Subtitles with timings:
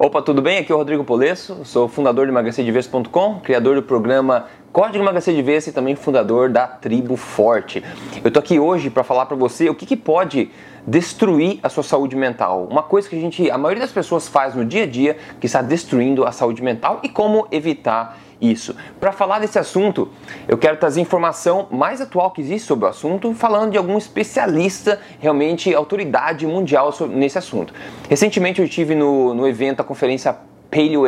[0.00, 0.58] Opa, tudo bem?
[0.58, 5.42] Aqui é o Rodrigo Polesso, sou fundador de emagrecerdeves.com, criador do programa Código Emagrecer de
[5.42, 7.82] Vez e também fundador da Tribo Forte.
[8.22, 10.52] Eu tô aqui hoje para falar para você o que, que pode
[10.86, 12.68] destruir a sua saúde mental.
[12.70, 15.46] Uma coisa que a gente, a maioria das pessoas faz no dia a dia que
[15.46, 18.74] está destruindo a saúde mental e como evitar isso.
[19.00, 20.10] Para falar desse assunto,
[20.46, 25.00] eu quero trazer informação mais atual que existe sobre o assunto, falando de algum especialista,
[25.18, 27.74] realmente autoridade mundial nesse assunto.
[28.08, 30.36] Recentemente eu estive no, no evento, a conferência
[30.70, 31.04] Paleo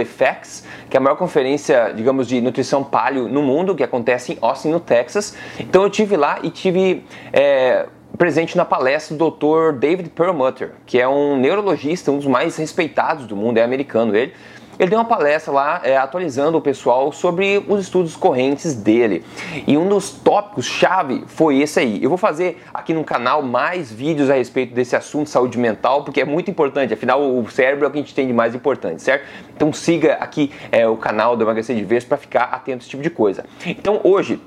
[0.89, 4.69] que é a maior conferência, digamos, de nutrição paleo no mundo, que acontece em Austin,
[4.71, 5.37] no Texas.
[5.59, 7.87] Então eu tive lá e tive é,
[8.17, 9.79] presente na palestra do Dr.
[9.79, 14.33] David Perlmutter, que é um neurologista, um dos mais respeitados do mundo, é americano ele.
[14.81, 19.23] Ele deu uma palestra lá é, atualizando o pessoal sobre os estudos correntes dele.
[19.67, 22.03] E um dos tópicos chave foi esse aí.
[22.03, 26.23] Eu vou fazer aqui no canal mais vídeos a respeito desse assunto saúde mental, porque
[26.23, 26.95] é muito importante.
[26.95, 29.27] Afinal, o cérebro é o que a gente tem de mais importante, certo?
[29.55, 32.89] Então siga aqui é, o canal do Emagrecer de Vez para ficar atento a esse
[32.89, 33.45] tipo de coisa.
[33.67, 34.41] Então hoje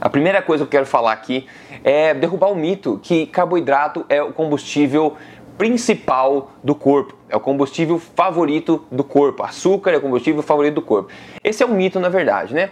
[0.00, 1.46] a primeira coisa que eu quero falar aqui
[1.82, 5.16] é derrubar o mito que carboidrato é o combustível
[5.56, 9.42] principal do corpo, é o combustível favorito do corpo.
[9.42, 11.10] Açúcar é o combustível favorito do corpo.
[11.42, 12.70] Esse é um mito, na verdade, né?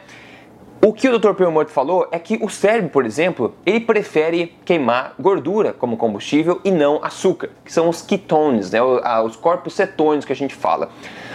[0.84, 1.32] O que o Dr.
[1.34, 6.72] Perlmutter falou é que o cérebro, por exemplo, ele prefere queimar gordura como combustível e
[6.72, 10.90] não açúcar, que são os ketones, né, os corpos cetônicos que a gente fala.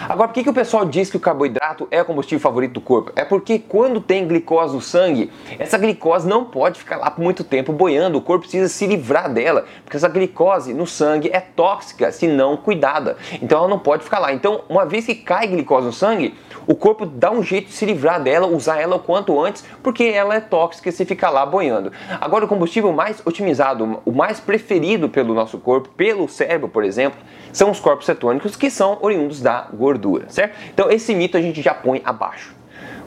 [0.06, 2.80] Agora, por que, que o pessoal diz que o carboidrato é o combustível favorito do
[2.82, 3.10] corpo?
[3.16, 7.42] É porque quando tem glicose no sangue, essa glicose não pode ficar lá por muito
[7.42, 12.12] tempo boiando, o corpo precisa se livrar dela, porque essa glicose no sangue é tóxica
[12.12, 13.16] se não cuidada.
[13.40, 14.30] Então ela não pode ficar lá.
[14.30, 16.34] Então, uma vez que cai glicose no sangue,
[16.66, 20.04] o corpo dá um jeito de se livrar dela, usar ela o quanto antes, porque
[20.04, 21.92] ela é tóxica se ficar lá boiando.
[22.20, 27.18] Agora, o combustível mais otimizado, o mais preferido pelo nosso corpo, pelo cérebro, por exemplo,
[27.52, 30.56] são os corpos cetônicos que são oriundos da gordura, certo?
[30.72, 32.57] Então, esse mito a gente já põe abaixo.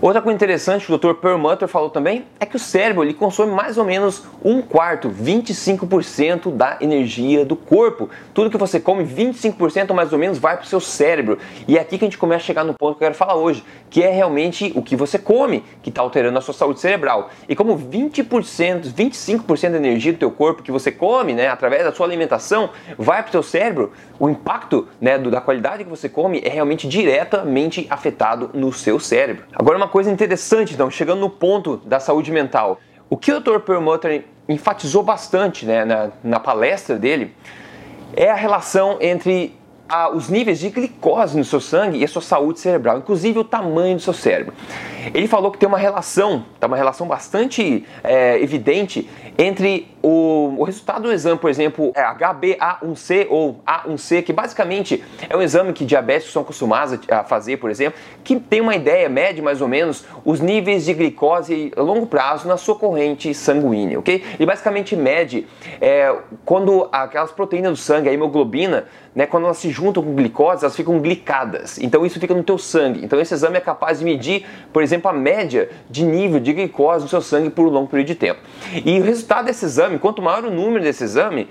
[0.01, 1.13] Outra coisa interessante que o Dr.
[1.13, 6.51] Perlmutter falou também é que o cérebro ele consome mais ou menos um quarto, 25%
[6.51, 8.09] da energia do corpo.
[8.33, 11.37] Tudo que você come, 25% mais ou menos vai para o seu cérebro.
[11.67, 13.35] E é aqui que a gente começa a chegar no ponto que eu quero falar
[13.35, 17.29] hoje, que é realmente o que você come que está alterando a sua saúde cerebral.
[17.47, 21.91] E como 20%, 25% da energia do teu corpo que você come, né, através da
[21.91, 26.09] sua alimentação, vai para o seu cérebro, o impacto né, do, da qualidade que você
[26.09, 29.43] come é realmente diretamente afetado no seu cérebro.
[29.53, 32.79] Agora uma coisa interessante, então, chegando no ponto da saúde mental.
[33.09, 33.59] O que o Dr.
[33.59, 37.35] Perlmutter enfatizou bastante né, na, na palestra dele
[38.15, 39.53] é a relação entre
[39.87, 43.43] a, os níveis de glicose no seu sangue e a sua saúde cerebral, inclusive o
[43.43, 44.53] tamanho do seu cérebro.
[45.13, 50.63] Ele falou que tem uma relação, tá uma relação bastante é, evidente entre o, o,
[50.63, 55.85] resultado do exame, por exemplo, é HbA1c ou A1c, que basicamente é um exame que
[55.85, 60.05] diabéticos são acostumados a fazer, por exemplo, que tem uma ideia, mede mais ou menos
[60.25, 64.23] os níveis de glicose a longo prazo na sua corrente sanguínea, ok?
[64.35, 65.47] Ele basicamente mede
[65.79, 70.63] é, quando aquelas proteínas do sangue, a hemoglobina, né, quando elas se juntam com glicose,
[70.63, 71.77] elas ficam glicadas.
[71.79, 73.03] Então isso fica no teu sangue.
[73.03, 77.03] Então esse exame é capaz de medir, por exemplo, a média de nível de glicose
[77.03, 78.39] no seu sangue por um longo período de tempo.
[78.85, 81.47] E o resultado desse exame, quanto maior o número desse exame,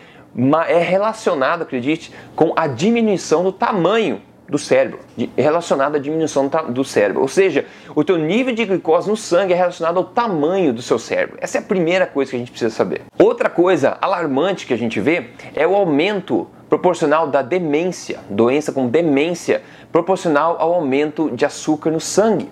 [0.69, 4.99] é relacionado, acredite, com a diminuição do tamanho do cérebro,
[5.37, 7.23] relacionado à diminuição do cérebro.
[7.23, 7.65] Ou seja,
[7.95, 11.39] o teu nível de glicose no sangue é relacionado ao tamanho do seu cérebro.
[11.41, 13.03] Essa é a primeira coisa que a gente precisa saber.
[13.17, 18.89] Outra coisa alarmante que a gente vê é o aumento proporcional da demência, doença com
[18.89, 19.63] demência,
[19.93, 22.49] proporcional ao aumento de açúcar no sangue.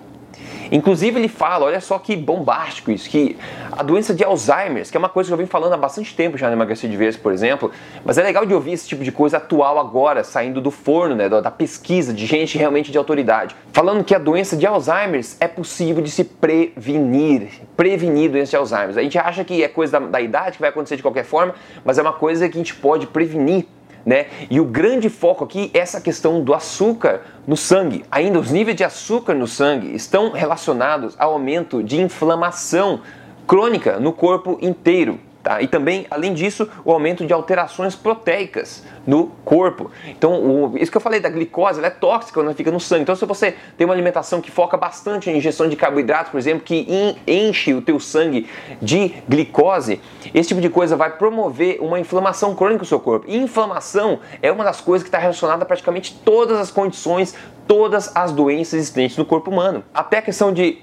[0.71, 3.37] Inclusive ele fala, olha só que bombástico isso, que
[3.71, 6.37] a doença de Alzheimer, que é uma coisa que eu venho falando há bastante tempo
[6.37, 7.71] já no Emagrecer de Vez, por exemplo,
[8.03, 11.27] mas é legal de ouvir esse tipo de coisa atual agora, saindo do forno, né,
[11.27, 16.03] da pesquisa, de gente realmente de autoridade, falando que a doença de Alzheimer é possível
[16.03, 18.97] de se prevenir, prevenir doença de Alzheimer.
[18.97, 21.55] A gente acha que é coisa da, da idade, que vai acontecer de qualquer forma,
[21.83, 23.65] mas é uma coisa que a gente pode prevenir
[24.05, 24.27] né?
[24.49, 28.05] E o grande foco aqui é essa questão do açúcar no sangue.
[28.09, 33.01] Ainda os níveis de açúcar no sangue estão relacionados ao aumento de inflamação
[33.47, 35.19] crônica no corpo inteiro.
[35.41, 35.61] Tá?
[35.61, 39.89] E também, além disso, o aumento de alterações proteicas no corpo.
[40.07, 42.79] Então, o, isso que eu falei da glicose, ela é tóxica quando ela fica no
[42.79, 43.03] sangue.
[43.03, 46.63] Então, se você tem uma alimentação que foca bastante em ingestão de carboidratos, por exemplo,
[46.65, 48.49] que enche o teu sangue
[48.81, 50.01] de glicose,
[50.33, 53.25] esse tipo de coisa vai promover uma inflamação crônica no seu corpo.
[53.29, 57.33] E inflamação é uma das coisas que está relacionada a praticamente todas as condições,
[57.65, 59.85] todas as doenças existentes no corpo humano.
[59.93, 60.81] Até a questão de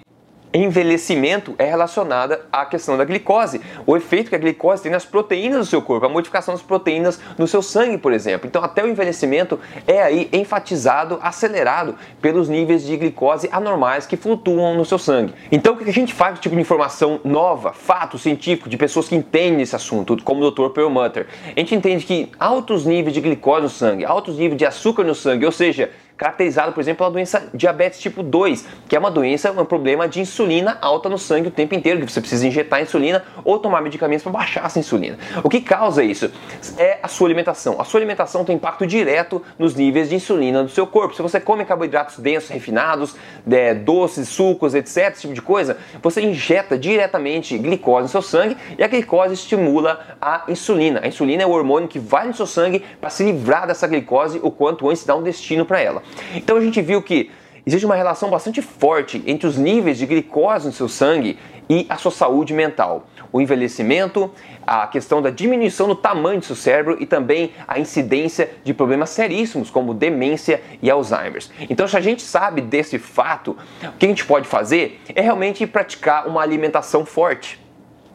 [0.53, 5.59] envelhecimento é relacionada à questão da glicose, o efeito que a glicose tem nas proteínas
[5.59, 8.47] do seu corpo, a modificação das proteínas no seu sangue, por exemplo.
[8.47, 14.77] Então, até o envelhecimento é aí enfatizado, acelerado pelos níveis de glicose anormais que flutuam
[14.77, 15.35] no seu sangue.
[15.51, 19.09] Então, o que a gente faz com tipo de informação nova, fato científico, de pessoas
[19.09, 20.71] que entendem esse assunto, como o Dr.
[20.71, 21.27] Perlmutter?
[21.55, 25.15] A gente entende que altos níveis de glicose no sangue, altos níveis de açúcar no
[25.15, 29.53] sangue, ou seja, caracterizado, por exemplo, pela doença diabetes tipo 2, que é uma doença,
[29.53, 33.23] um problema de insulina alta no sangue o tempo inteiro, que você precisa injetar insulina
[33.45, 35.19] ou tomar medicamentos para baixar essa insulina.
[35.43, 36.31] O que causa isso?
[36.79, 37.81] É a sua alimentação.
[37.81, 41.15] A sua alimentação tem impacto direto nos níveis de insulina do seu corpo.
[41.15, 43.15] Se você come carboidratos densos, refinados,
[43.51, 48.57] é, doces, sucos, etc., esse tipo de coisa, você injeta diretamente glicose no seu sangue
[48.79, 51.01] e a glicose estimula a insulina.
[51.03, 54.41] A insulina é o hormônio que vai no seu sangue para se livrar dessa glicose
[54.43, 56.03] o quanto antes dar um destino para ela.
[56.35, 57.31] Então a gente viu que
[57.65, 61.39] existe uma relação bastante forte entre os níveis de glicose no seu sangue
[61.69, 63.09] e a sua saúde mental.
[63.33, 64.31] O envelhecimento,
[64.67, 69.11] a questão da diminuição do tamanho do seu cérebro e também a incidência de problemas
[69.11, 71.45] seríssimos como demência e Alzheimer.
[71.69, 75.67] Então, se a gente sabe desse fato, o que a gente pode fazer é realmente
[75.67, 77.61] praticar uma alimentação forte.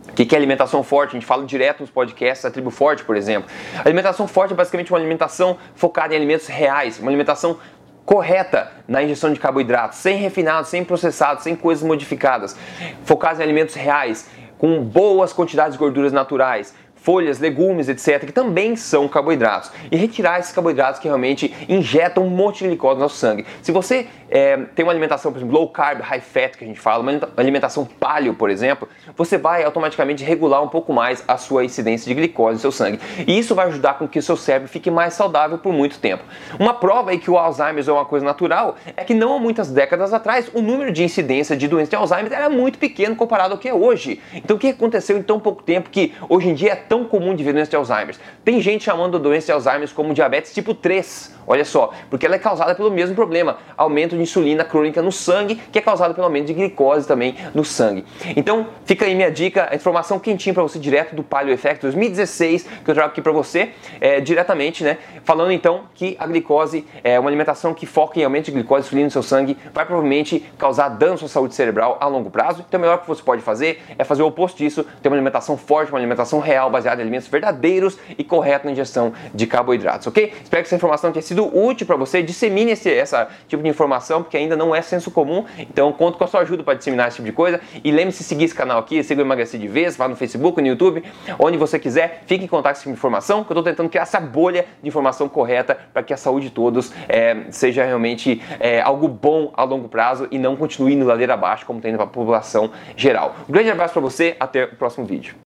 [0.09, 1.11] O que é alimentação forte?
[1.11, 3.49] A gente fala direto nos podcasts da Tribo Forte, por exemplo.
[3.85, 7.59] Alimentação forte é basicamente uma alimentação focada em alimentos reais, uma alimentação
[8.05, 12.55] correta na ingestão de carboidratos, sem refinados, sem processados, sem coisas modificadas,
[13.03, 18.75] focados em alimentos reais, com boas quantidades de gorduras naturais, folhas, legumes, etc., que também
[18.75, 23.15] são carboidratos, e retirar esses carboidratos que realmente injetam um monte de glicose no nosso
[23.15, 23.45] sangue.
[23.61, 26.79] Se você é, tem uma alimentação, por exemplo, low carb, high fat, que a gente
[26.79, 28.87] fala, uma alimentação paleo, por exemplo,
[29.17, 32.99] você vai automaticamente regular um pouco mais a sua incidência de glicose no seu sangue.
[33.27, 36.23] E isso vai ajudar com que o seu cérebro fique mais saudável por muito tempo.
[36.59, 39.71] Uma prova aí que o Alzheimer é uma coisa natural é que não há muitas
[39.71, 43.59] décadas atrás o número de incidência de doença de Alzheimer era muito pequeno comparado ao
[43.59, 44.21] que é hoje.
[44.33, 47.33] Então o que aconteceu em tão pouco tempo que hoje em dia é tão comum
[47.33, 48.17] de ver doença de Alzheimer?
[48.43, 51.39] Tem gente chamando a doença de Alzheimer como diabetes tipo 3.
[51.47, 55.55] Olha só, porque ela é causada pelo mesmo problema, aumento de insulina crônica no sangue,
[55.55, 58.05] que é causado pelo aumento de glicose também no sangue.
[58.35, 62.67] Então, fica aí minha dica, a informação quentinha para você direto do Paleo Effect 2016,
[62.83, 64.97] que eu trago aqui para você, é, diretamente, né?
[65.23, 68.87] Falando então que a glicose é uma alimentação que foca em aumento de glicose e
[68.87, 72.63] insulina no seu sangue, vai provavelmente causar dano à sua saúde cerebral a longo prazo.
[72.67, 75.57] Então, o melhor que você pode fazer é fazer o oposto disso, ter uma alimentação
[75.57, 80.33] forte, uma alimentação real, baseada em alimentos verdadeiros e correta ingestão de carboidratos, ok?
[80.43, 84.23] Espero que essa informação tenha sido útil para você, dissemine esse essa tipo de informação,
[84.23, 87.17] porque ainda não é senso comum, então conto com a sua ajuda para disseminar esse
[87.17, 87.61] tipo de coisa.
[87.83, 90.61] E lembre-se de seguir esse canal aqui, siga o Emagrecer de Vez, vá no Facebook,
[90.61, 91.03] no YouTube,
[91.37, 94.19] onde você quiser, fique em contato com essa informação, que eu estou tentando criar essa
[94.19, 99.07] bolha de informação correta para que a saúde de todos é, seja realmente é, algo
[99.07, 103.35] bom a longo prazo e não continue no ladeira abaixo como tem na população geral.
[103.47, 105.35] Um grande abraço para você, até o próximo vídeo.